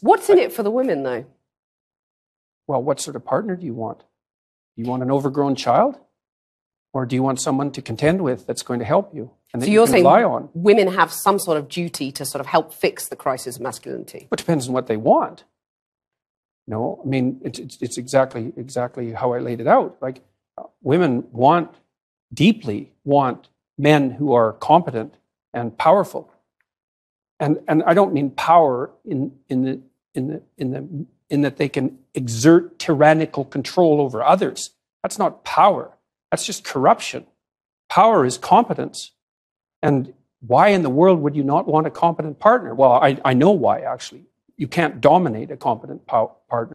[0.00, 1.24] What's in it for the women, though?
[2.66, 4.00] Well, what sort of partner do you want?
[4.00, 5.98] Do you want an overgrown child?
[6.92, 9.66] Or do you want someone to contend with that's going to help you and that
[9.66, 10.48] So you you're can saying rely on?
[10.54, 14.26] women have some sort of duty to sort of help fix the crisis of masculinity.
[14.30, 15.44] But it depends on what they want.
[16.66, 19.98] No, I mean it's, it's, it's exactly exactly how I laid it out.
[20.00, 20.22] Like
[20.56, 21.74] uh, women want
[22.32, 25.14] deeply want men who are competent
[25.52, 26.30] and powerful,
[27.40, 29.80] and and I don't mean power in in the
[30.14, 34.70] in the in the in that they can exert tyrannical control over others.
[35.02, 35.96] That's not power.
[36.30, 37.26] That's just corruption.
[37.88, 39.12] Power is competence,
[39.82, 42.74] and why in the world would you not want a competent partner?
[42.74, 44.24] Well, I, I know why actually
[44.56, 46.36] you can't dominate a competent partner.